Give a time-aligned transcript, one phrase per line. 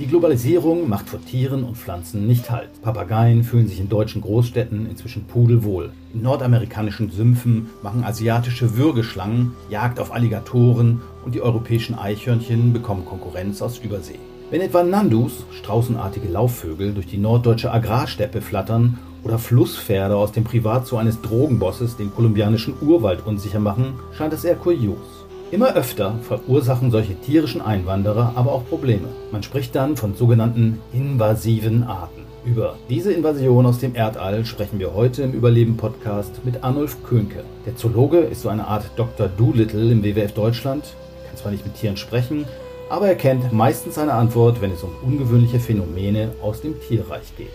[0.00, 2.82] Die Globalisierung macht vor Tieren und Pflanzen nicht Halt.
[2.82, 5.92] Papageien fühlen sich in deutschen Großstädten inzwischen pudelwohl.
[6.12, 13.62] In nordamerikanischen Sümpfen machen asiatische Würgeschlangen Jagd auf Alligatoren und die europäischen Eichhörnchen bekommen Konkurrenz
[13.62, 14.18] aus Übersee.
[14.50, 20.96] Wenn etwa Nandus, straußenartige Laufvögel, durch die norddeutsche Agrarsteppe flattern oder Flusspferde aus dem Privatzoo
[20.96, 25.23] eines Drogenbosses den kolumbianischen Urwald unsicher machen, scheint das eher kurios.
[25.50, 29.08] Immer öfter verursachen solche tierischen Einwanderer aber auch Probleme.
[29.30, 32.22] Man spricht dann von sogenannten invasiven Arten.
[32.44, 37.44] Über diese Invasion aus dem Erdall sprechen wir heute im Überleben-Podcast mit Arnulf Könke.
[37.66, 39.28] Der Zoologe ist so eine Art Dr.
[39.28, 40.84] Doolittle im WWF Deutschland,
[41.28, 42.46] kann zwar nicht mit Tieren sprechen,
[42.90, 47.48] aber er kennt meistens eine Antwort, wenn es um ungewöhnliche Phänomene aus dem Tierreich geht.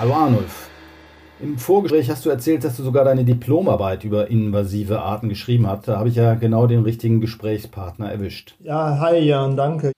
[0.00, 0.70] Hallo Arnulf.
[1.40, 5.88] Im Vorgespräch hast du erzählt, dass du sogar deine Diplomarbeit über invasive Arten geschrieben hast.
[5.88, 8.56] Da habe ich ja genau den richtigen Gesprächspartner erwischt.
[8.60, 9.92] Ja, hi Jan, danke.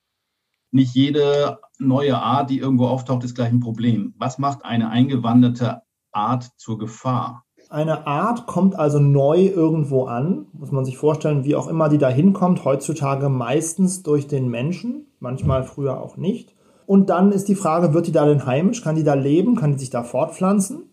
[0.72, 4.12] Nicht jede neue Art, die irgendwo auftaucht, ist gleich ein Problem.
[4.18, 7.44] Was macht eine eingewanderte Art zur Gefahr?
[7.68, 11.98] Eine Art kommt also neu irgendwo an, muss man sich vorstellen, wie auch immer die
[11.98, 16.56] da hinkommt, heutzutage meistens durch den Menschen, manchmal früher auch nicht.
[16.92, 18.82] Und dann ist die Frage, wird die da denn heimisch?
[18.82, 19.56] Kann die da leben?
[19.56, 20.90] Kann die sich da fortpflanzen?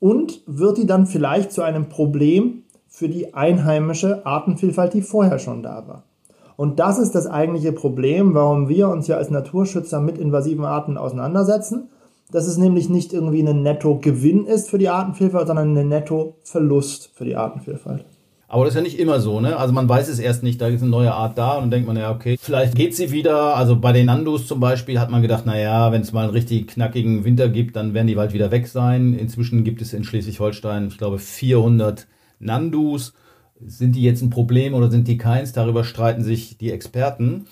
[0.00, 5.62] Und wird die dann vielleicht zu einem Problem für die einheimische Artenvielfalt, die vorher schon
[5.62, 6.02] da war?
[6.56, 10.96] Und das ist das eigentliche Problem, warum wir uns ja als Naturschützer mit invasiven Arten
[10.98, 11.88] auseinandersetzen.
[12.32, 17.24] Dass es nämlich nicht irgendwie ein Netto-Gewinn ist für die Artenvielfalt, sondern ein Netto-Verlust für
[17.24, 18.04] die Artenvielfalt.
[18.50, 19.58] Aber das ist ja nicht immer so, ne?
[19.58, 21.86] Also man weiß es erst nicht, da ist eine neue Art da und dann denkt
[21.86, 23.54] man, ja, okay, vielleicht geht sie wieder.
[23.54, 26.32] Also bei den Nandus zum Beispiel hat man gedacht, na ja, wenn es mal einen
[26.32, 29.12] richtig knackigen Winter gibt, dann werden die bald wieder weg sein.
[29.12, 32.06] Inzwischen gibt es in Schleswig-Holstein, ich glaube, 400
[32.38, 33.12] Nandus.
[33.66, 35.52] Sind die jetzt ein Problem oder sind die keins?
[35.52, 37.44] Darüber streiten sich die Experten.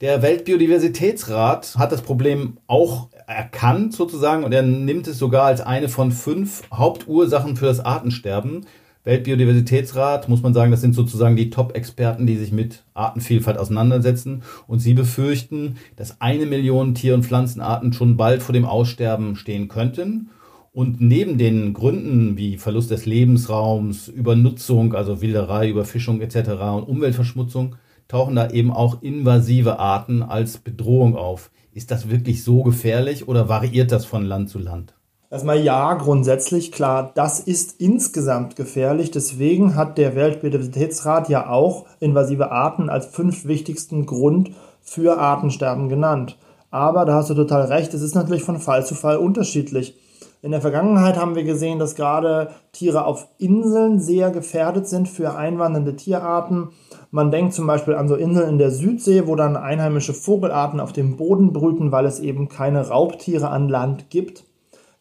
[0.00, 5.88] Der Weltbiodiversitätsrat hat das Problem auch erkannt sozusagen und er nimmt es sogar als eine
[5.88, 8.66] von fünf Hauptursachen für das Artensterben.
[9.04, 14.42] Weltbiodiversitätsrat, muss man sagen, das sind sozusagen die Top-Experten, die sich mit Artenvielfalt auseinandersetzen.
[14.68, 19.68] Und sie befürchten, dass eine Million Tier- und Pflanzenarten schon bald vor dem Aussterben stehen
[19.68, 20.30] könnten.
[20.72, 26.50] Und neben den Gründen wie Verlust des Lebensraums, Übernutzung, also Wilderei, Überfischung etc.
[26.76, 27.76] und Umweltverschmutzung,
[28.08, 31.50] tauchen da eben auch invasive Arten als Bedrohung auf.
[31.72, 34.94] Ist das wirklich so gefährlich oder variiert das von Land zu Land?
[35.32, 39.10] Erstmal ja, grundsätzlich klar, das ist insgesamt gefährlich.
[39.10, 44.50] Deswegen hat der Weltbiodiversitätsrat ja auch invasive Arten als fünf wichtigsten Grund
[44.82, 46.36] für Artensterben genannt.
[46.70, 49.98] Aber da hast du total recht, es ist natürlich von Fall zu Fall unterschiedlich.
[50.42, 55.34] In der Vergangenheit haben wir gesehen, dass gerade Tiere auf Inseln sehr gefährdet sind für
[55.34, 56.72] einwandernde Tierarten.
[57.10, 60.92] Man denkt zum Beispiel an so Inseln in der Südsee, wo dann einheimische Vogelarten auf
[60.92, 64.44] dem Boden brüten, weil es eben keine Raubtiere an Land gibt.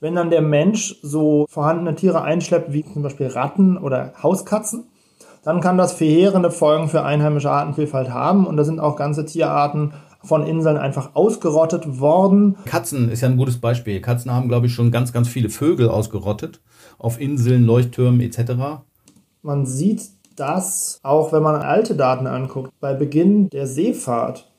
[0.02, 4.86] Wenn dann der Mensch so vorhandene Tiere einschleppt, wie zum Beispiel Ratten oder Hauskatzen,
[5.44, 8.48] dann kann das verheerende Folgen für einheimische Artenvielfalt haben.
[8.48, 12.58] Und da sind auch ganze Tierarten von Inseln einfach ausgerottet worden.
[12.66, 14.02] Katzen ist ja ein gutes Beispiel.
[14.02, 16.62] Katzen haben, glaube ich, schon ganz, ganz viele Vögel ausgerottet.
[16.98, 18.54] Auf Inseln, Leuchttürmen etc.
[19.44, 20.02] Man sieht
[20.36, 22.72] das auch, wenn man alte Daten anguckt.
[22.80, 24.51] Bei Beginn der Seefahrt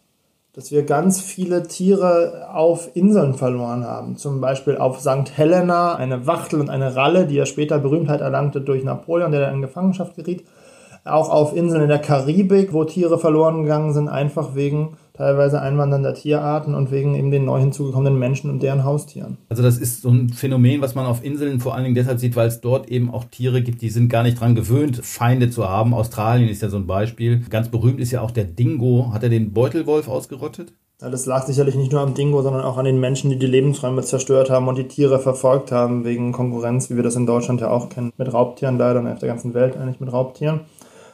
[0.54, 4.16] dass wir ganz viele Tiere auf Inseln verloren haben.
[4.16, 5.36] Zum Beispiel auf St.
[5.36, 9.54] Helena, eine Wachtel und eine Ralle, die ja später Berühmtheit erlangte durch Napoleon, der dann
[9.54, 10.44] in Gefangenschaft geriet.
[11.04, 16.14] Auch auf Inseln in der Karibik, wo Tiere verloren gegangen sind, einfach wegen teilweise einwandernder
[16.14, 19.38] Tierarten und wegen eben den neu hinzugekommenen Menschen und deren Haustieren.
[19.48, 22.36] Also das ist so ein Phänomen, was man auf Inseln vor allen Dingen deshalb sieht,
[22.36, 25.68] weil es dort eben auch Tiere gibt, die sind gar nicht dran gewöhnt, Feinde zu
[25.68, 25.94] haben.
[25.94, 27.42] Australien ist ja so ein Beispiel.
[27.50, 29.10] Ganz berühmt ist ja auch der Dingo.
[29.12, 30.72] Hat er den Beutelwolf ausgerottet?
[31.02, 33.46] Ja, das lag sicherlich nicht nur am Dingo, sondern auch an den Menschen, die die
[33.46, 37.60] Lebensräume zerstört haben und die Tiere verfolgt haben wegen Konkurrenz, wie wir das in Deutschland
[37.60, 40.60] ja auch kennen, mit Raubtieren leider und auf der ganzen Welt eigentlich mit Raubtieren.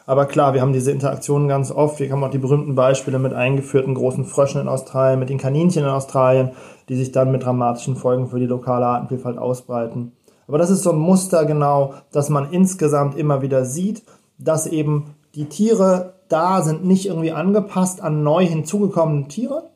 [0.09, 2.01] Aber klar, wir haben diese Interaktionen ganz oft.
[2.01, 5.83] Wir haben auch die berühmten Beispiele mit eingeführten großen Fröschen in Australien, mit den Kaninchen
[5.83, 6.53] in Australien,
[6.89, 10.13] die sich dann mit dramatischen Folgen für die lokale Artenvielfalt ausbreiten.
[10.47, 14.03] Aber das ist so ein Muster genau, dass man insgesamt immer wieder sieht,
[14.39, 19.69] dass eben die Tiere da sind, nicht irgendwie angepasst an neu hinzugekommene Tiere,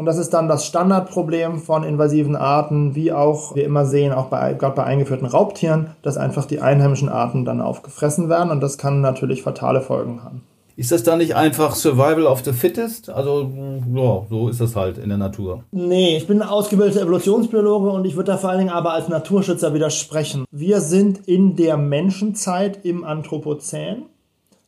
[0.00, 4.28] und das ist dann das Standardproblem von invasiven Arten, wie auch wir immer sehen, auch
[4.28, 8.78] bei, gerade bei eingeführten Raubtieren, dass einfach die einheimischen Arten dann aufgefressen werden und das
[8.78, 10.40] kann natürlich fatale Folgen haben.
[10.74, 13.10] Ist das da nicht einfach Survival of the Fittest?
[13.10, 13.50] Also,
[13.94, 15.64] ja, so ist das halt in der Natur.
[15.70, 19.74] Nee, ich bin ausgebildeter Evolutionsbiologe und ich würde da vor allen Dingen aber als Naturschützer
[19.74, 20.46] widersprechen.
[20.50, 24.06] Wir sind in der Menschenzeit im Anthropozän.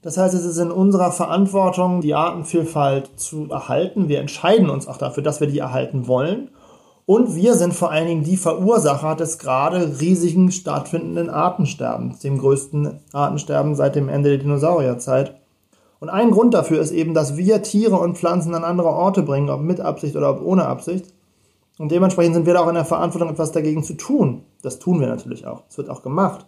[0.02, 4.08] Das heißt, es ist in unserer Verantwortung, die Artenvielfalt zu erhalten.
[4.08, 6.50] Wir entscheiden uns auch dafür, dass wir die erhalten wollen.
[7.06, 13.00] Und wir sind vor allen Dingen die Verursacher des gerade riesigen stattfindenden Artensterbens, dem größten
[13.12, 15.40] Artensterben seit dem Ende der Dinosaurierzeit.
[16.00, 19.50] Und ein Grund dafür ist eben, dass wir Tiere und Pflanzen an andere Orte bringen,
[19.50, 21.06] ob mit Absicht oder ob ohne Absicht.
[21.78, 24.42] Und dementsprechend sind wir da auch in der Verantwortung, etwas dagegen zu tun.
[24.62, 25.62] Das tun wir natürlich auch.
[25.68, 26.44] Es wird auch gemacht.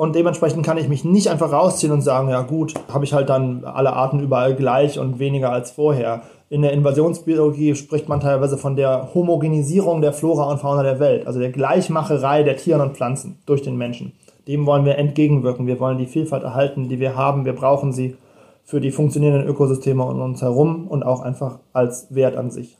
[0.00, 3.28] Und dementsprechend kann ich mich nicht einfach rausziehen und sagen, ja gut, habe ich halt
[3.28, 6.22] dann alle Arten überall gleich und weniger als vorher.
[6.48, 11.26] In der Invasionsbiologie spricht man teilweise von der Homogenisierung der Flora und Fauna der Welt,
[11.26, 14.12] also der Gleichmacherei der Tiere und Pflanzen durch den Menschen.
[14.46, 15.66] Dem wollen wir entgegenwirken.
[15.66, 17.44] Wir wollen die Vielfalt erhalten, die wir haben.
[17.44, 18.16] Wir brauchen sie
[18.62, 22.78] für die funktionierenden Ökosysteme um uns herum und auch einfach als Wert an sich.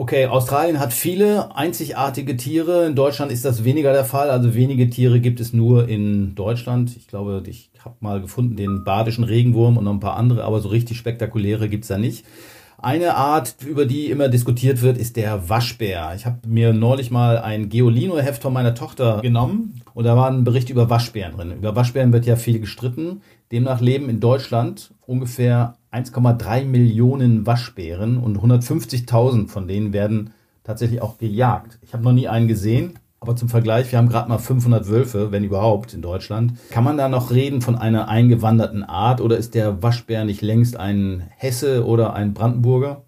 [0.00, 2.86] Okay, Australien hat viele einzigartige Tiere.
[2.86, 4.30] In Deutschland ist das weniger der Fall.
[4.30, 6.96] Also wenige Tiere gibt es nur in Deutschland.
[6.96, 10.60] Ich glaube, ich habe mal gefunden den badischen Regenwurm und noch ein paar andere, aber
[10.60, 12.24] so richtig spektakuläre gibt es da nicht.
[12.80, 16.12] Eine Art, über die immer diskutiert wird, ist der Waschbär.
[16.14, 20.44] Ich habe mir neulich mal ein Geolino-Heft von meiner Tochter genommen und da war ein
[20.44, 21.56] Bericht über Waschbären drin.
[21.56, 23.22] Über Waschbären wird ja viel gestritten.
[23.50, 30.30] Demnach leben in Deutschland ungefähr 1,3 Millionen Waschbären und 150.000 von denen werden
[30.64, 31.78] tatsächlich auch gejagt.
[31.82, 35.32] Ich habe noch nie einen gesehen, aber zum Vergleich, wir haben gerade mal 500 Wölfe,
[35.32, 36.52] wenn überhaupt, in Deutschland.
[36.70, 40.76] Kann man da noch reden von einer eingewanderten Art oder ist der Waschbär nicht längst
[40.76, 43.02] ein Hesse oder ein Brandenburger?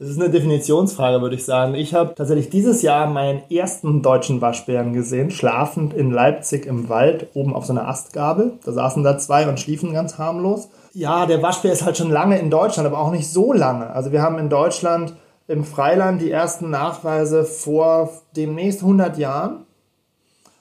[0.00, 1.74] Das ist eine Definitionsfrage, würde ich sagen.
[1.76, 7.28] Ich habe tatsächlich dieses Jahr meinen ersten deutschen Waschbären gesehen, schlafend in Leipzig im Wald,
[7.34, 8.54] oben auf so einer Astgabel.
[8.64, 10.68] Da saßen da zwei und schliefen ganz harmlos.
[10.94, 13.90] Ja, der Waschbär ist halt schon lange in Deutschland, aber auch nicht so lange.
[13.90, 15.14] Also wir haben in Deutschland
[15.48, 19.66] im Freiland die ersten Nachweise vor demnächst 100 Jahren.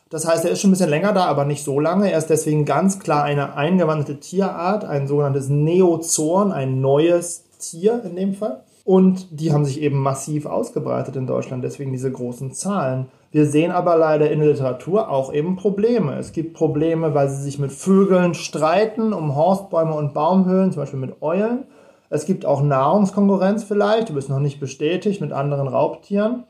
[0.09, 2.12] Das heißt, er ist schon ein bisschen länger da, aber nicht so lange.
[2.12, 8.15] Er ist deswegen ganz klar eine eingewanderte Tierart, ein sogenanntes Neozorn, ein neues Tier in
[8.15, 8.63] dem Fall.
[8.85, 13.06] Und die haben sich eben massiv ausgebreitet in Deutschland, deswegen diese großen Zahlen.
[13.33, 16.15] Wir sehen aber leider in der Literatur auch eben Probleme.
[16.19, 21.00] Es gibt Probleme, weil sie sich mit Vögeln streiten um Horstbäume und Baumhöhlen, zum Beispiel
[21.00, 21.63] mit Eulen.
[22.12, 26.44] Es gibt auch Nahrungskonkurrenz vielleicht, die ist noch nicht bestätigt, mit anderen Raubtieren.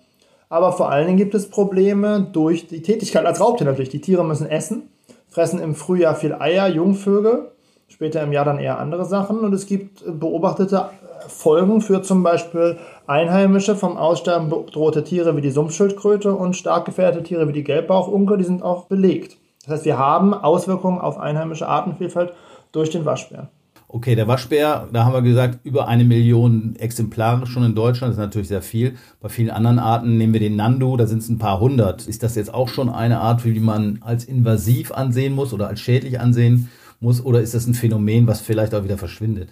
[0.50, 3.88] Aber vor allen Dingen gibt es Probleme durch die Tätigkeit als Raubtier natürlich.
[3.88, 4.89] Die Tiere müssen essen,
[5.30, 7.53] fressen im Frühjahr viel Eier, Jungvögel,
[7.88, 9.39] später im Jahr dann eher andere Sachen.
[9.39, 10.89] Und es gibt beobachtete
[11.28, 12.78] Folgen für zum Beispiel
[13.08, 18.38] einheimische, vom Aussterben bedrohte Tiere wie die Sumpfschildkröte und stark gefährdete Tiere wie die Gelbbauchunke,
[18.38, 19.38] die sind auch belegt.
[19.64, 22.34] Das heißt, wir haben Auswirkungen auf einheimische Artenvielfalt
[22.72, 23.50] durch den Waschbär.
[23.96, 28.18] Okay, der Waschbär, da haben wir gesagt, über eine Million Exemplare schon in Deutschland, das
[28.18, 28.96] ist natürlich sehr viel.
[29.22, 32.08] Bei vielen anderen Arten nehmen wir den Nando, da sind es ein paar hundert.
[32.08, 35.80] Ist das jetzt auch schon eine Art, wie man als invasiv ansehen muss oder als
[35.80, 36.72] schädlich ansehen
[37.02, 37.24] muss?
[37.24, 39.50] Oder ist das ein Phänomen, was vielleicht auch wieder verschwindet?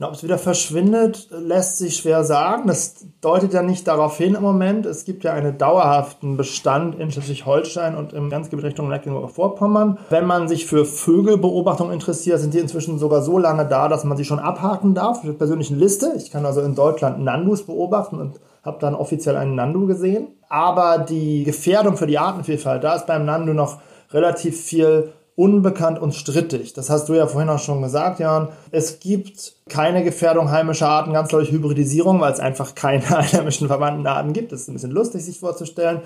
[0.00, 2.66] Ob es wieder verschwindet, lässt sich schwer sagen.
[2.66, 4.86] Das deutet ja nicht darauf hin im Moment.
[4.86, 9.98] Es gibt ja einen dauerhaften Bestand in Schleswig-Holstein und im Grenzgebiet Richtung Mecklenburg-Vorpommern.
[10.10, 14.16] Wenn man sich für Vögelbeobachtung interessiert, sind die inzwischen sogar so lange da, dass man
[14.16, 16.12] sie schon abhaken darf mit persönlichen Liste.
[16.16, 20.28] Ich kann also in Deutschland Nandus beobachten und habe dann offiziell einen Nandu gesehen.
[20.48, 23.78] Aber die Gefährdung für die Artenvielfalt, da ist beim Nandu noch
[24.10, 26.74] relativ viel unbekannt und strittig.
[26.74, 28.48] Das hast du ja vorhin auch schon gesagt, Jan.
[28.70, 34.06] Es gibt keine Gefährdung heimischer Arten, ganz deutlich Hybridisierung, weil es einfach keine einheimischen verwandten
[34.06, 34.52] Arten gibt.
[34.52, 36.02] Das ist ein bisschen lustig, sich vorzustellen.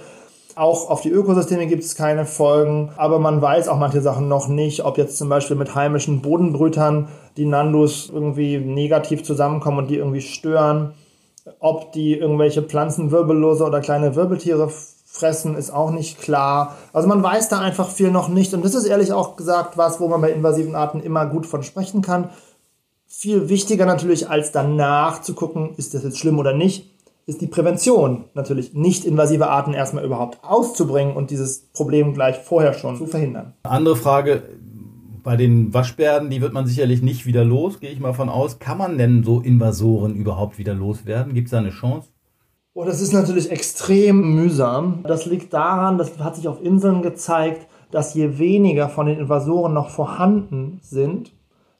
[0.54, 4.48] Auch auf die Ökosysteme gibt es keine Folgen, aber man weiß auch manche Sachen noch
[4.48, 9.96] nicht, ob jetzt zum Beispiel mit heimischen Bodenbrütern die Nandus irgendwie negativ zusammenkommen und die
[9.96, 10.94] irgendwie stören,
[11.60, 14.68] ob die irgendwelche Pflanzenwirbellose oder kleine Wirbeltiere
[15.18, 16.76] fressen, ist auch nicht klar.
[16.92, 18.54] Also man weiß da einfach viel noch nicht.
[18.54, 21.62] Und das ist ehrlich auch gesagt was, wo man bei invasiven Arten immer gut von
[21.62, 22.30] sprechen kann.
[23.06, 26.90] Viel wichtiger natürlich als danach zu gucken, ist das jetzt schlimm oder nicht,
[27.26, 32.74] ist die Prävention natürlich, nicht invasive Arten erstmal überhaupt auszubringen und dieses Problem gleich vorher
[32.74, 33.54] schon zu verhindern.
[33.64, 34.42] Andere Frage,
[35.22, 38.58] bei den Waschbären, die wird man sicherlich nicht wieder los, gehe ich mal von aus.
[38.58, 41.34] Kann man denn so Invasoren überhaupt wieder loswerden?
[41.34, 42.08] Gibt es da eine Chance?
[42.80, 45.00] Oh, das ist natürlich extrem mühsam.
[45.02, 49.74] Das liegt daran, das hat sich auf Inseln gezeigt, dass je weniger von den Invasoren
[49.74, 51.32] noch vorhanden sind,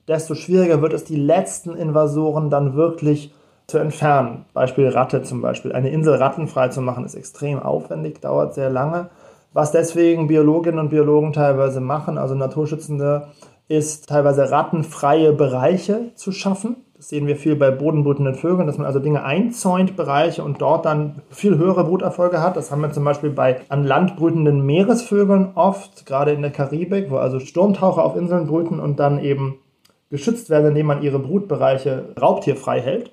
[0.09, 3.33] desto schwieriger wird es, die letzten Invasoren dann wirklich
[3.69, 4.47] zu entfernen.
[4.55, 5.71] Beispiel Ratte zum Beispiel.
[5.71, 9.11] Eine Insel rattenfrei zu machen, ist extrem aufwendig, dauert sehr lange.
[9.53, 13.29] Was deswegen Biologinnen und Biologen teilweise machen, also Naturschützende,
[13.69, 16.75] ist teilweise rattenfreie Bereiche zu schaffen.
[16.99, 20.85] Das sehen wir viel bei bodenbrütenden Vögeln, dass man also Dinge einzäunt, Bereiche und dort
[20.85, 22.57] dann viel höhere Bruterfolge hat.
[22.57, 27.09] Das haben wir zum Beispiel bei an Land brütenden Meeresvögeln oft, gerade in der Karibik,
[27.09, 29.61] wo also Sturmtaucher auf Inseln brüten und dann eben
[30.11, 33.13] geschützt werden, indem man ihre Brutbereiche raubtierfrei hält.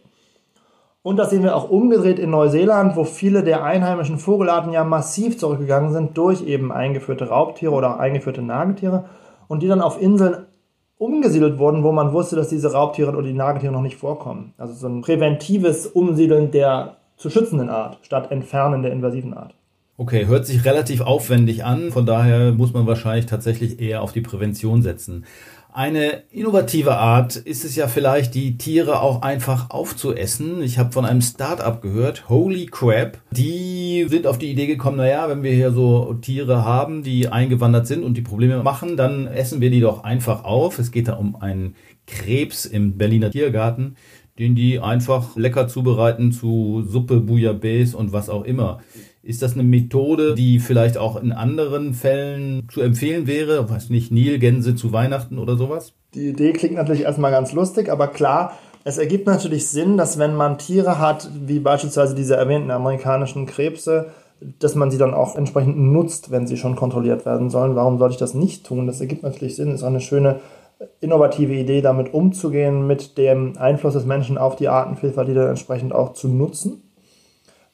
[1.04, 5.38] Und das sehen wir auch umgedreht in Neuseeland, wo viele der einheimischen Vogelarten ja massiv
[5.38, 9.06] zurückgegangen sind durch eben eingeführte Raubtiere oder auch eingeführte Nagetiere
[9.48, 10.48] und die dann auf Inseln
[10.98, 14.54] umgesiedelt wurden, wo man wusste, dass diese Raubtiere oder die Nagetiere noch nicht vorkommen.
[14.58, 19.56] Also so ein präventives Umsiedeln der zu schützenden Art statt Entfernen der invasiven Art.
[19.98, 24.20] Okay, hört sich relativ aufwendig an, von daher muss man wahrscheinlich tatsächlich eher auf die
[24.20, 25.24] Prävention setzen.
[25.76, 30.64] Eine innovative Art ist es ja vielleicht, die Tiere auch einfach aufzuessen.
[30.64, 33.18] Ich habe von einem Start-up gehört, Holy Crab.
[33.32, 37.88] Die sind auf die Idee gekommen, naja, wenn wir hier so Tiere haben, die eingewandert
[37.88, 40.80] sind und die Probleme machen, dann essen wir die doch einfach auf.
[40.80, 41.76] Es geht da um einen
[42.08, 43.98] Krebs im Berliner Tiergarten,
[44.40, 48.80] den die einfach lecker zubereiten zu Suppe, Bouillabaisse und was auch immer.
[49.26, 53.68] Ist das eine Methode, die vielleicht auch in anderen Fällen zu empfehlen wäre?
[53.68, 55.94] Weiß nicht, Nilgänse zu Weihnachten oder sowas?
[56.14, 58.54] Die Idee klingt natürlich erstmal ganz lustig, aber klar,
[58.84, 64.12] es ergibt natürlich Sinn, dass wenn man Tiere hat, wie beispielsweise diese erwähnten amerikanischen Krebse,
[64.60, 67.76] dass man sie dann auch entsprechend nutzt, wenn sie schon kontrolliert werden sollen.
[67.76, 68.86] Warum sollte ich das nicht tun?
[68.86, 70.40] Das ergibt natürlich Sinn, ist auch eine schöne
[71.02, 75.96] innovative Idee, damit umzugehen, mit dem Einfluss des Menschen auf die Artenvielfalt, die dann entsprechend
[75.96, 76.85] auch zu nutzen.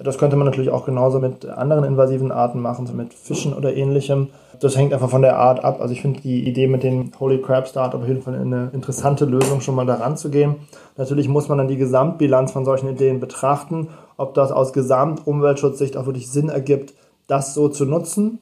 [0.03, 3.75] Das könnte man natürlich auch genauso mit anderen invasiven Arten machen, so mit Fischen oder
[3.75, 4.29] ähnlichem.
[4.59, 5.81] Das hängt einfach von der Art ab.
[5.81, 9.25] Also ich finde die Idee mit dem Holy Crab Start auf jeden Fall eine interessante
[9.25, 10.55] Lösung, schon mal daran zu gehen.
[10.97, 16.05] Natürlich muss man dann die Gesamtbilanz von solchen Ideen betrachten, ob das aus Gesamtumweltschutzsicht auch
[16.05, 16.93] wirklich Sinn ergibt,
[17.27, 18.39] das so zu nutzen.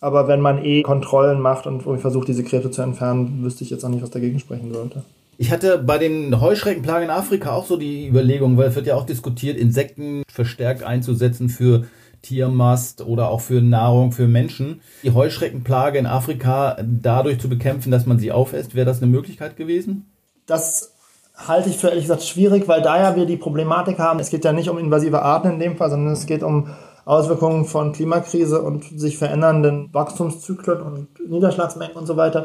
[0.00, 3.84] Aber wenn man eh Kontrollen macht und versucht, diese Krebse zu entfernen, wüsste ich jetzt
[3.84, 5.02] auch nicht, was dagegen sprechen sollte.
[5.40, 8.94] Ich hatte bei den Heuschreckenplagen in Afrika auch so die Überlegung, weil es wird ja
[8.94, 11.86] auch diskutiert, Insekten verstärkt einzusetzen für
[12.20, 14.82] Tiermast oder auch für Nahrung für Menschen.
[15.02, 19.56] Die Heuschreckenplage in Afrika dadurch zu bekämpfen, dass man sie aufesst, wäre das eine Möglichkeit
[19.56, 20.12] gewesen?
[20.44, 20.92] Das
[21.34, 24.44] halte ich für ehrlich gesagt schwierig, weil da ja wir die Problematik haben, es geht
[24.44, 26.68] ja nicht um invasive Arten in dem Fall, sondern es geht um
[27.06, 32.44] Auswirkungen von Klimakrise und sich verändernden Wachstumszyklen und Niederschlagsmengen und so weiter.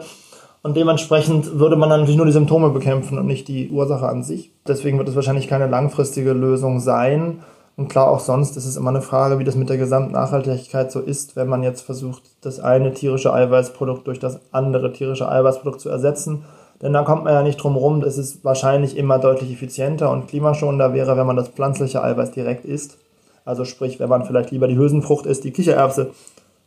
[0.66, 4.50] Und dementsprechend würde man natürlich nur die Symptome bekämpfen und nicht die Ursache an sich.
[4.68, 7.44] Deswegen wird es wahrscheinlich keine langfristige Lösung sein.
[7.76, 11.02] Und klar, auch sonst ist es immer eine Frage, wie das mit der Gesamtnachhaltigkeit so
[11.02, 15.90] ist, wenn man jetzt versucht, das eine tierische Eiweißprodukt durch das andere tierische Eiweißprodukt zu
[15.90, 16.46] ersetzen.
[16.82, 20.30] Denn da kommt man ja nicht drum rum, dass es wahrscheinlich immer deutlich effizienter und
[20.30, 22.98] klimaschonender wäre, wenn man das pflanzliche Eiweiß direkt isst.
[23.46, 26.10] Also sprich, wenn man vielleicht lieber die Hülsenfrucht isst, die Kichererbse,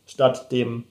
[0.05, 0.85] statt dem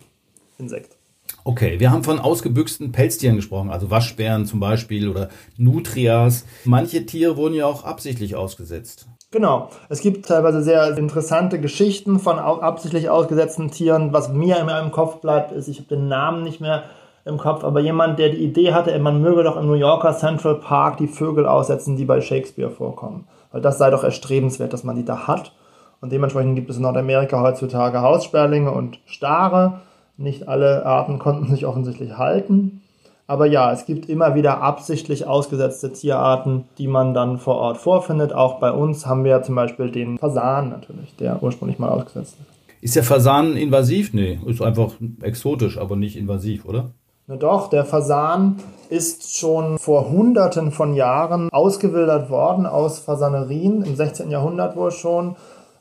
[0.58, 0.97] Insekt.
[1.44, 6.44] Okay, wir haben von ausgebüxten Pelztieren gesprochen, also Waschbären zum Beispiel oder Nutrias.
[6.64, 9.08] Manche Tiere wurden ja auch absichtlich ausgesetzt.
[9.30, 9.68] Genau.
[9.88, 14.12] Es gibt teilweise sehr interessante Geschichten von absichtlich ausgesetzten Tieren.
[14.12, 16.84] Was mir immer im Kopf bleibt, ist, ich habe den Namen nicht mehr
[17.26, 20.54] im Kopf, aber jemand, der die Idee hatte, man möge doch im New Yorker Central
[20.54, 23.26] Park die Vögel aussetzen, die bei Shakespeare vorkommen.
[23.52, 25.52] Weil das sei doch erstrebenswert, dass man die da hat.
[26.00, 29.80] Und dementsprechend gibt es in Nordamerika heutzutage Haussperlinge und Stare
[30.18, 32.82] nicht alle Arten konnten sich offensichtlich halten.
[33.26, 38.32] Aber ja, es gibt immer wieder absichtlich ausgesetzte Tierarten, die man dann vor Ort vorfindet.
[38.32, 42.58] Auch bei uns haben wir zum Beispiel den Fasan natürlich, der ursprünglich mal ausgesetzt ist.
[42.80, 44.14] Ist der Fasan invasiv?
[44.14, 46.90] Nee, ist einfach exotisch, aber nicht invasiv, oder?
[47.26, 48.56] Na doch, der Fasan
[48.88, 54.30] ist schon vor Hunderten von Jahren ausgewildert worden aus Fasanerien, im 16.
[54.30, 55.36] Jahrhundert wohl schon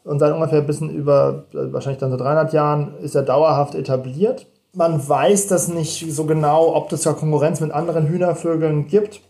[0.07, 4.47] und seit ungefähr ein bisschen über, wahrscheinlich dann so 300 Jahren, ist er dauerhaft etabliert.
[4.73, 9.21] Man weiß das nicht so genau, ob es ja Konkurrenz mit anderen Hühnervögeln gibt.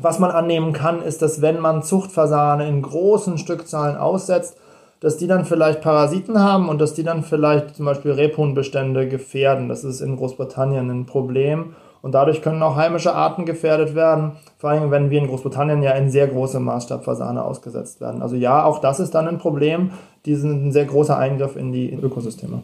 [0.00, 4.56] Was man annehmen kann, ist, dass wenn man Zuchtfasane in großen Stückzahlen aussetzt,
[5.00, 9.68] dass die dann vielleicht Parasiten haben und dass die dann vielleicht zum Beispiel Rebhuhnbestände gefährden.
[9.68, 11.76] Das ist in Großbritannien ein Problem.
[12.02, 15.92] Und dadurch können auch heimische Arten gefährdet werden, vor allem wenn wir in Großbritannien ja
[15.92, 18.22] in sehr großem Maßstab Fasane ausgesetzt werden.
[18.22, 19.90] Also ja, auch das ist dann ein Problem.
[20.26, 22.62] Die sind ein sehr großer Eingriff in die Ökosysteme.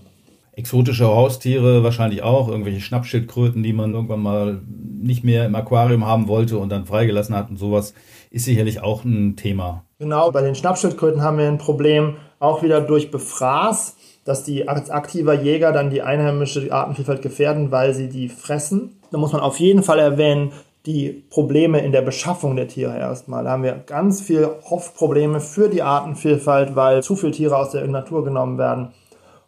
[0.53, 4.61] Exotische Haustiere wahrscheinlich auch, irgendwelche Schnappschildkröten, die man irgendwann mal
[5.03, 7.93] nicht mehr im Aquarium haben wollte und dann freigelassen hat und sowas,
[8.31, 9.83] ist sicherlich auch ein Thema.
[9.99, 14.91] Genau, bei den Schnappschildkröten haben wir ein Problem, auch wieder durch Befraß, dass die als
[14.91, 19.01] aktiver Jäger dann die einheimische Artenvielfalt gefährden, weil sie die fressen.
[19.15, 20.51] Da muss man auf jeden Fall erwähnen,
[20.87, 23.45] die Probleme in der Beschaffung der Tiere erstmal.
[23.45, 27.87] Da haben wir ganz viel Hoffprobleme für die Artenvielfalt, weil zu viele Tiere aus der
[27.87, 28.89] Natur genommen werden,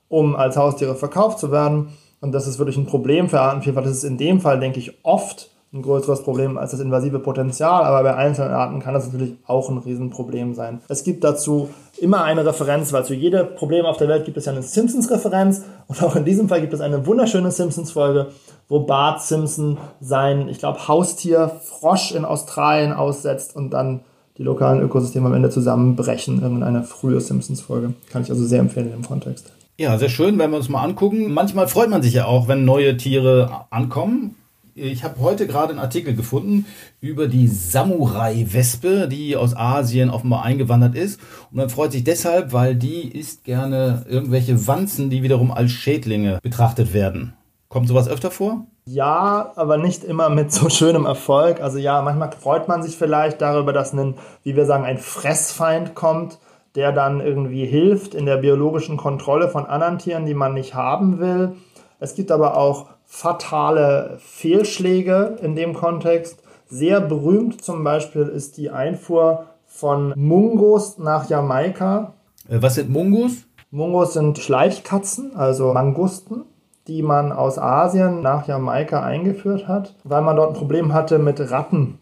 [0.06, 1.88] um als Haustiere verkauft zu werden.
[2.20, 3.86] Und das ist wirklich ein Problem für Artenvielfalt.
[3.86, 7.84] Das ist in dem Fall, denke ich, oft ein größeres Problem als das invasive Potenzial,
[7.84, 10.80] aber bei einzelnen Arten kann das natürlich auch ein Riesenproblem sein.
[10.88, 14.46] Es gibt dazu immer eine Referenz, weil zu jedem Problem auf der Welt gibt es
[14.46, 18.28] ja eine Simpsons-Referenz und auch in diesem Fall gibt es eine wunderschöne Simpsons-Folge,
[18.68, 24.00] wo Bart Simpson sein, ich glaube, Haustier Frosch in Australien aussetzt und dann
[24.38, 26.42] die lokalen Ökosysteme am Ende zusammenbrechen.
[26.42, 27.94] Irgendeine frühe Simpsons-Folge.
[28.10, 29.52] Kann ich also sehr empfehlen im Kontext.
[29.78, 31.32] Ja, sehr schön, wenn wir uns mal angucken.
[31.32, 34.34] Manchmal freut man sich ja auch, wenn neue Tiere ankommen.
[34.74, 36.66] Ich habe heute gerade einen Artikel gefunden
[37.00, 41.18] über die Samurai-Wespe, die aus Asien offenbar eingewandert ist.
[41.50, 46.40] Und man freut sich deshalb, weil die isst gerne irgendwelche Wanzen, die wiederum als Schädlinge
[46.42, 47.32] betrachtet werden.
[47.68, 48.66] Kommt sowas öfter vor?
[48.84, 51.60] Ja, aber nicht immer mit so schönem Erfolg.
[51.60, 55.94] Also ja, manchmal freut man sich vielleicht darüber, dass ein, wie wir sagen, ein Fressfeind
[55.94, 56.38] kommt,
[56.76, 61.18] der dann irgendwie hilft in der biologischen Kontrolle von anderen Tieren, die man nicht haben
[61.18, 61.56] will.
[61.98, 66.42] Es gibt aber auch fatale Fehlschläge in dem Kontext.
[66.68, 72.14] Sehr berühmt zum Beispiel ist die Einfuhr von Mungos nach Jamaika.
[72.48, 73.44] Äh, was sind Mungos?
[73.70, 76.44] Mungos sind Schleichkatzen, also Mangusten,
[76.88, 81.50] die man aus Asien nach Jamaika eingeführt hat, weil man dort ein Problem hatte mit
[81.50, 81.98] Ratten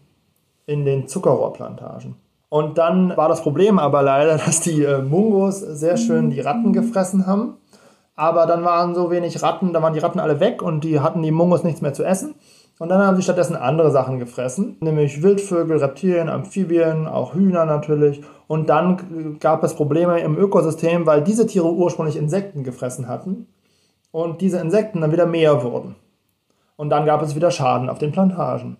[0.65, 2.15] in den Zuckerrohrplantagen.
[2.49, 6.73] Und dann war das Problem aber leider, dass die äh, Mungos sehr schön die Ratten
[6.73, 7.57] gefressen haben
[8.15, 11.21] aber dann waren so wenig Ratten, da waren die Ratten alle weg und die hatten
[11.21, 12.35] die Mungos nichts mehr zu essen.
[12.79, 18.21] Und dann haben sie stattdessen andere Sachen gefressen, nämlich Wildvögel, Reptilien, Amphibien, auch Hühner natürlich.
[18.47, 23.47] Und dann gab es Probleme im Ökosystem, weil diese Tiere ursprünglich Insekten gefressen hatten
[24.15, 25.95] und diese Insekten dann wieder mehr wurden.
[26.77, 28.77] Und dann gab es wieder Schaden auf den Plantagen.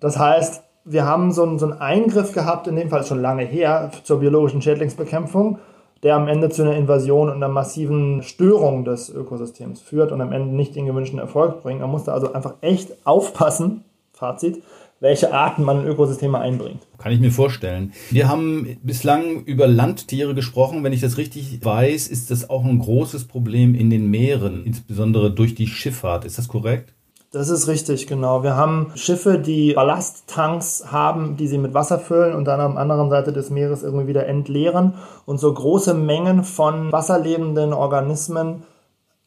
[0.00, 3.44] Das heißt, wir haben so einen, so einen Eingriff gehabt, in dem Fall schon lange
[3.44, 5.58] her, zur biologischen Schädlingsbekämpfung
[6.02, 10.32] der am Ende zu einer Invasion und einer massiven Störung des Ökosystems führt und am
[10.32, 11.80] Ende nicht den gewünschten Erfolg bringt.
[11.80, 14.62] Man muss da also einfach echt aufpassen, Fazit,
[15.00, 16.86] welche Arten man in Ökosysteme einbringt.
[16.98, 17.92] Kann ich mir vorstellen.
[18.10, 20.84] Wir haben bislang über Landtiere gesprochen.
[20.84, 25.30] Wenn ich das richtig weiß, ist das auch ein großes Problem in den Meeren, insbesondere
[25.30, 26.26] durch die Schifffahrt.
[26.26, 26.92] Ist das korrekt?
[27.32, 28.42] Das ist richtig, genau.
[28.42, 33.08] Wir haben Schiffe, die Ballasttanks haben, die sie mit Wasser füllen und dann am anderen
[33.08, 34.94] Seite des Meeres irgendwie wieder entleeren
[35.26, 38.64] und so große Mengen von wasserlebenden Organismen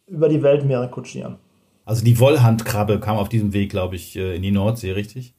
[0.06, 1.38] über die Weltmeere kutschieren.
[1.86, 5.34] Also die Wollhandkrabbe kam auf diesem Weg, glaube ich, äh, in die Nordsee, richtig?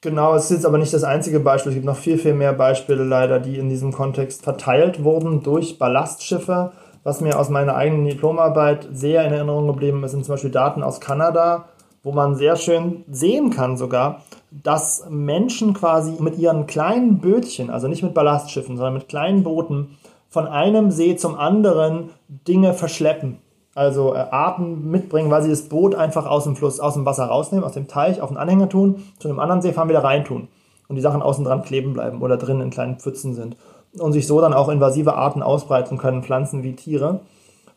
[0.00, 1.70] Genau, es ist jetzt aber nicht das einzige Beispiel.
[1.70, 5.76] Es gibt noch viel, viel mehr Beispiele leider, die in diesem Kontext verteilt wurden durch
[5.76, 6.70] Ballastschiffe.
[7.02, 10.84] Was mir aus meiner eigenen Diplomarbeit sehr in Erinnerung geblieben ist, sind zum Beispiel Daten
[10.84, 11.64] aus Kanada,
[12.04, 17.88] wo man sehr schön sehen kann sogar, dass Menschen quasi mit ihren kleinen Bötchen, also
[17.88, 23.38] nicht mit Ballastschiffen, sondern mit kleinen Booten, von einem See zum anderen Dinge verschleppen.
[23.78, 27.26] Also äh, Arten mitbringen, weil sie das Boot einfach aus dem Fluss, aus dem Wasser
[27.26, 30.48] rausnehmen, aus dem Teich auf den Anhänger tun, zu einem anderen See fahren, wieder reintun.
[30.88, 33.56] Und die Sachen außen dran kleben bleiben oder drin in kleinen Pfützen sind.
[33.98, 37.20] Und sich so dann auch invasive Arten ausbreiten können, Pflanzen wie Tiere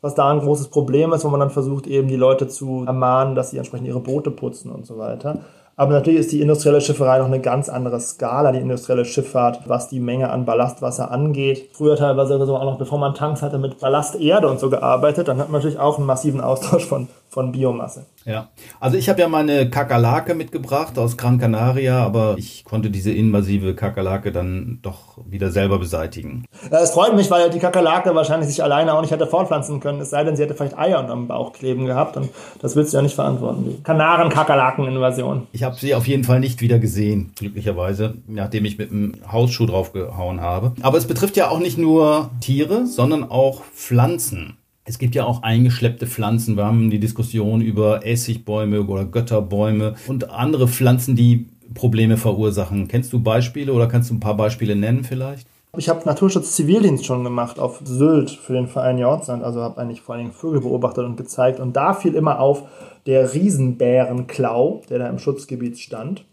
[0.01, 3.35] was da ein großes Problem ist, wo man dann versucht, eben die Leute zu ermahnen,
[3.35, 5.39] dass sie entsprechend ihre Boote putzen und so weiter.
[5.81, 9.89] Aber natürlich ist die industrielle Schifferei noch eine ganz andere Skala, die industrielle Schifffahrt, was
[9.89, 11.69] die Menge an Ballastwasser angeht.
[11.73, 15.27] Früher teilweise so auch noch, bevor man Tanks hatte, mit Ballasterde und so gearbeitet.
[15.27, 18.05] Dann hat man natürlich auch einen massiven Austausch von, von Biomasse.
[18.25, 23.11] Ja, also ich habe ja meine Kakerlake mitgebracht aus Gran Canaria, aber ich konnte diese
[23.11, 26.45] invasive Kakerlake dann doch wieder selber beseitigen.
[26.69, 30.11] Es freut mich, weil die Kakerlake wahrscheinlich sich alleine auch nicht hätte fortpflanzen können, es
[30.11, 32.29] sei denn, sie hätte vielleicht Eier unterm Bauch kleben gehabt und
[32.61, 35.47] das willst du ja nicht verantworten, die Kanaren-Kakerlaken-Invasion.
[35.51, 39.65] Ich habe sie auf jeden Fall nicht wieder gesehen, glücklicherweise, nachdem ich mit einem Hausschuh
[39.65, 40.73] draufgehauen habe.
[40.81, 44.57] Aber es betrifft ja auch nicht nur Tiere, sondern auch Pflanzen.
[44.91, 46.57] Es gibt ja auch eingeschleppte Pflanzen.
[46.57, 52.89] Wir haben die Diskussion über Essigbäume oder Götterbäume und andere Pflanzen, die Probleme verursachen.
[52.89, 55.47] Kennst du Beispiele oder kannst du ein paar Beispiele nennen vielleicht?
[55.77, 60.15] Ich habe Naturschutz-Zivildienst schon gemacht auf Sylt für den Verein Jordsand, also habe eigentlich vor
[60.15, 61.61] allem Vögel beobachtet und gezeigt.
[61.61, 62.63] Und da fiel immer auf
[63.05, 66.25] der Riesenbärenklau, der da im Schutzgebiet stand.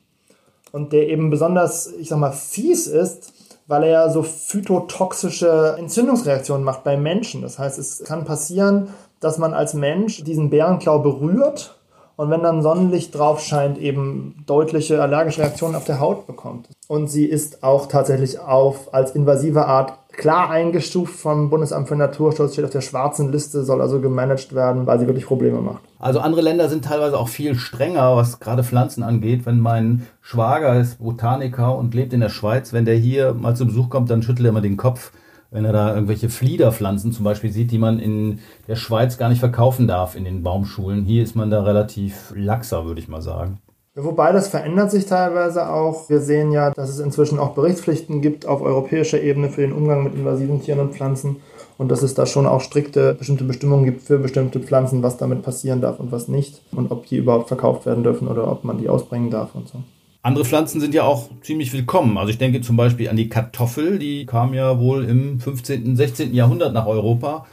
[0.72, 3.34] Und der eben besonders, ich sag mal, fies ist,
[3.68, 7.42] weil er ja so phytotoxische Entzündungsreaktionen macht bei Menschen.
[7.42, 8.88] Das heißt, es kann passieren,
[9.20, 11.78] dass man als Mensch diesen Bärenklau berührt
[12.16, 16.68] und wenn dann Sonnenlicht drauf scheint, eben deutliche allergische Reaktionen auf der Haut bekommt.
[16.88, 22.52] Und sie ist auch tatsächlich auf als invasive Art klar eingestuft vom Bundesamt für Naturschutz,
[22.52, 25.82] steht auf der schwarzen Liste, soll also gemanagt werden, weil sie wirklich Probleme macht.
[25.98, 29.46] Also andere Länder sind teilweise auch viel strenger, was gerade Pflanzen angeht.
[29.46, 33.64] Wenn mein Schwager ist Botaniker und lebt in der Schweiz, wenn der hier mal zu
[33.64, 35.12] Besuch kommt, dann schüttelt er immer den Kopf,
[35.50, 39.40] wenn er da irgendwelche Fliederpflanzen zum Beispiel sieht, die man in der Schweiz gar nicht
[39.40, 41.04] verkaufen darf in den Baumschulen.
[41.04, 43.60] Hier ist man da relativ laxer, würde ich mal sagen.
[44.00, 46.08] Wobei das verändert sich teilweise auch.
[46.08, 50.04] Wir sehen ja, dass es inzwischen auch Berichtspflichten gibt auf europäischer Ebene für den Umgang
[50.04, 51.36] mit invasiven Tieren und Pflanzen
[51.78, 55.42] und dass es da schon auch strikte bestimmte Bestimmungen gibt für bestimmte Pflanzen, was damit
[55.42, 58.78] passieren darf und was nicht und ob die überhaupt verkauft werden dürfen oder ob man
[58.78, 59.78] die ausbringen darf und so.
[60.22, 62.18] Andere Pflanzen sind ja auch ziemlich willkommen.
[62.18, 66.34] Also ich denke zum Beispiel an die Kartoffel, die kam ja wohl im 15., 16.
[66.34, 67.46] Jahrhundert nach Europa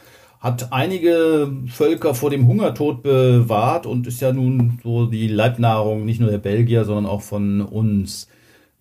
[0.46, 6.20] hat einige Völker vor dem Hungertod bewahrt und ist ja nun so die Leibnahrung nicht
[6.20, 8.28] nur der Belgier, sondern auch von uns.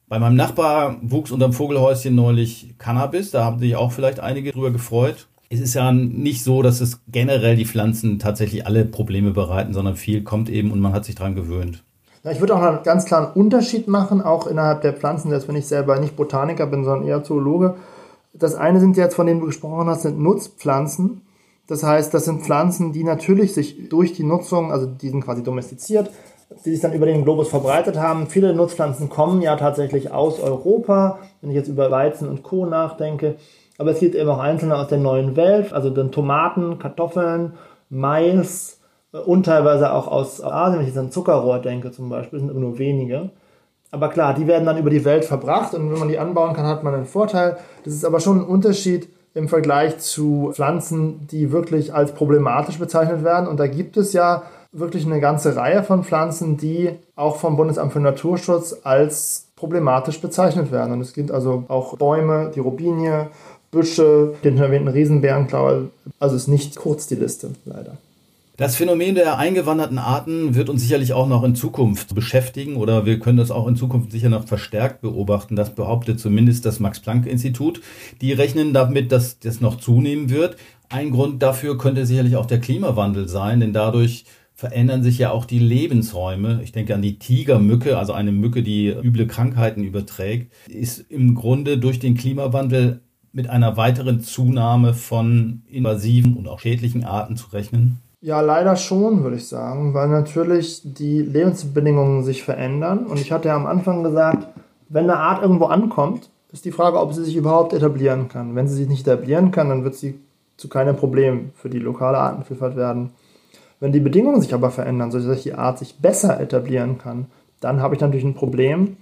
[0.06, 4.72] Bei meinem Nachbar wuchs unterm Vogelhäuschen neulich Cannabis, da haben sich auch vielleicht einige drüber
[4.72, 5.26] gefreut.
[5.48, 9.96] Es ist ja nicht so, dass es generell die Pflanzen tatsächlich alle Probleme bereiten, sondern
[9.96, 11.82] viel kommt eben und man hat sich dran gewöhnt.
[12.24, 15.56] Ja, ich würde auch einen ganz klaren Unterschied machen, auch innerhalb der Pflanzen, selbst wenn
[15.56, 17.76] ich selber nicht Botaniker bin, sondern eher Zoologe.
[18.34, 21.22] Das eine sind jetzt, von denen du gesprochen hast, sind Nutzpflanzen.
[21.66, 25.42] Das heißt, das sind Pflanzen, die natürlich sich durch die Nutzung, also die sind quasi
[25.42, 26.10] domestiziert,
[26.64, 28.26] die sich dann über den Globus verbreitet haben.
[28.26, 32.66] Viele Nutzpflanzen kommen ja tatsächlich aus Europa, wenn ich jetzt über Weizen und Co.
[32.66, 33.36] nachdenke.
[33.78, 37.54] Aber es gibt eben auch einzelne aus der neuen Welt, also dann Tomaten, Kartoffeln,
[37.88, 38.78] Mais
[39.12, 42.54] äh, und teilweise auch aus Asien, wenn ich jetzt an Zuckerrohr denke zum Beispiel, sind
[42.54, 43.30] nur wenige.
[43.90, 46.66] Aber klar, die werden dann über die Welt verbracht und wenn man die anbauen kann,
[46.66, 47.56] hat man einen Vorteil.
[47.84, 53.24] Das ist aber schon ein Unterschied, im Vergleich zu Pflanzen, die wirklich als problematisch bezeichnet
[53.24, 53.48] werden.
[53.48, 57.92] Und da gibt es ja wirklich eine ganze Reihe von Pflanzen, die auch vom Bundesamt
[57.92, 60.92] für Naturschutz als problematisch bezeichnet werden.
[60.92, 63.28] Und es gibt also auch Bäume, die Robinie,
[63.70, 65.88] Büsche, den erwähnten Riesenbärenklau.
[66.20, 67.96] Also ist nicht kurz die Liste, leider.
[68.56, 73.18] Das Phänomen der eingewanderten Arten wird uns sicherlich auch noch in Zukunft beschäftigen oder wir
[73.18, 75.56] können das auch in Zukunft sicher noch verstärkt beobachten.
[75.56, 77.80] Das behauptet zumindest das Max-Planck-Institut.
[78.20, 80.56] Die rechnen damit, dass das noch zunehmen wird.
[80.88, 85.46] Ein Grund dafür könnte sicherlich auch der Klimawandel sein, denn dadurch verändern sich ja auch
[85.46, 86.60] die Lebensräume.
[86.62, 91.76] Ich denke an die Tigermücke, also eine Mücke, die üble Krankheiten überträgt, ist im Grunde
[91.78, 93.00] durch den Klimawandel
[93.32, 97.98] mit einer weiteren Zunahme von invasiven und auch schädlichen Arten zu rechnen.
[98.24, 103.04] Ja, leider schon, würde ich sagen, weil natürlich die Lebensbedingungen sich verändern.
[103.04, 104.48] Und ich hatte ja am Anfang gesagt,
[104.88, 108.54] wenn eine Art irgendwo ankommt, ist die Frage, ob sie sich überhaupt etablieren kann.
[108.54, 110.18] Wenn sie sich nicht etablieren kann, dann wird sie
[110.56, 113.10] zu keinem Problem für die lokale Artenvielfalt werden.
[113.78, 117.26] Wenn die Bedingungen sich aber verändern, sodass die Art sich besser etablieren kann,
[117.60, 118.96] dann habe ich natürlich ein Problem.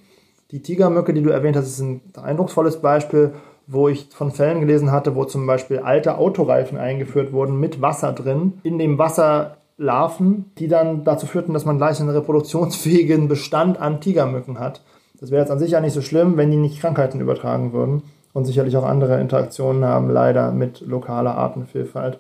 [0.51, 3.35] Die Tigermücke, die du erwähnt hast, ist ein eindrucksvolles Beispiel
[3.67, 8.13] wo ich von Fällen gelesen hatte, wo zum Beispiel alte Autoreifen eingeführt wurden mit Wasser
[8.13, 13.81] drin, in dem Wasser Larven, die dann dazu führten, dass man gleich einen reproduktionsfähigen Bestand
[13.81, 14.83] an Tigermücken hat.
[15.21, 18.03] Das wäre jetzt an sich ja nicht so schlimm, wenn die nicht Krankheiten übertragen würden
[18.33, 22.19] und sicherlich auch andere Interaktionen haben, leider mit lokaler Artenvielfalt.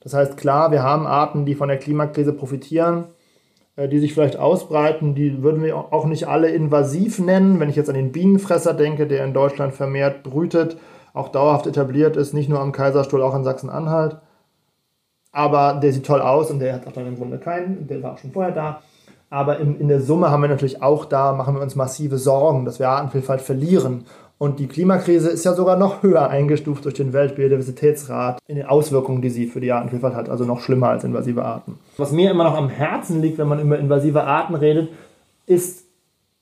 [0.00, 3.04] Das heißt, klar, wir haben Arten, die von der Klimakrise profitieren,
[3.76, 5.14] die sich vielleicht ausbreiten.
[5.14, 7.58] Die würden wir auch nicht alle invasiv nennen.
[7.60, 10.76] Wenn ich jetzt an den Bienenfresser denke, der in Deutschland vermehrt brütet,
[11.12, 14.18] auch dauerhaft etabliert ist, nicht nur am Kaiserstuhl, auch in Sachsen-Anhalt.
[15.32, 18.12] Aber der sieht toll aus und der hat auch dann im Grunde keinen, der war
[18.12, 18.82] auch schon vorher da.
[19.30, 22.64] Aber in, in der Summe haben wir natürlich auch da, machen wir uns massive Sorgen,
[22.64, 24.04] dass wir Artenvielfalt verlieren.
[24.38, 29.22] Und die Klimakrise ist ja sogar noch höher eingestuft durch den Weltbiodiversitätsrat in den Auswirkungen,
[29.22, 31.78] die sie für die Artenvielfalt hat, also noch schlimmer als invasive Arten.
[31.96, 34.88] Was mir immer noch am Herzen liegt, wenn man über invasive Arten redet,
[35.46, 35.84] ist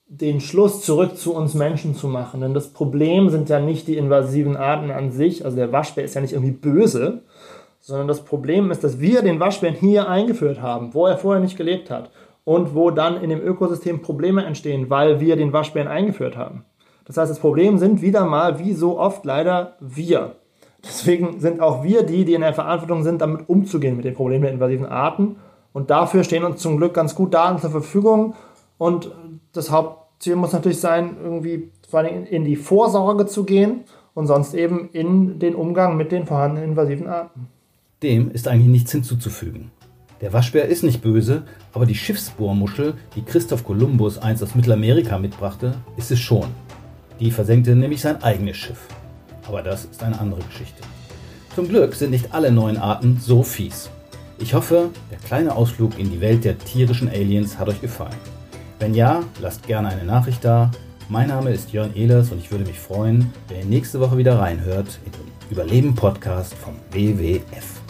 [0.08, 2.40] den Schluss zurück zu uns Menschen zu machen.
[2.40, 6.14] Denn das Problem sind ja nicht die invasiven Arten an sich, also der Waschbär ist
[6.14, 7.22] ja nicht irgendwie böse,
[7.80, 11.56] sondern das Problem ist, dass wir den Waschbären hier eingeführt haben, wo er vorher nicht
[11.56, 12.10] gelebt hat
[12.44, 16.64] und wo dann in dem Ökosystem Probleme entstehen, weil wir den Waschbären eingeführt haben.
[17.12, 20.36] Das heißt, das Problem sind wieder mal, wie so oft leider wir.
[20.82, 24.44] Deswegen sind auch wir die, die in der Verantwortung sind, damit umzugehen mit den Problemen
[24.44, 25.36] der invasiven Arten.
[25.74, 28.34] Und dafür stehen uns zum Glück ganz gut Daten zur Verfügung.
[28.78, 29.10] Und
[29.52, 33.80] das Hauptziel muss natürlich sein, irgendwie vor allem in die Vorsorge zu gehen
[34.14, 37.48] und sonst eben in den Umgang mit den vorhandenen invasiven Arten.
[38.02, 39.70] Dem ist eigentlich nichts hinzuzufügen.
[40.22, 41.42] Der Waschbär ist nicht böse,
[41.74, 46.46] aber die Schiffsbohrmuschel, die Christoph Kolumbus einst aus Mittelamerika mitbrachte, ist es schon.
[47.22, 48.80] Die versenkte nämlich sein eigenes Schiff.
[49.46, 50.82] Aber das ist eine andere Geschichte.
[51.54, 53.90] Zum Glück sind nicht alle neuen Arten so fies.
[54.40, 58.16] Ich hoffe, der kleine Ausflug in die Welt der tierischen Aliens hat euch gefallen.
[58.80, 60.72] Wenn ja, lasst gerne eine Nachricht da.
[61.08, 64.40] Mein Name ist Jörn Ehlers und ich würde mich freuen, wenn ihr nächste Woche wieder
[64.40, 67.81] reinhört in den Überleben-Podcast vom WWF.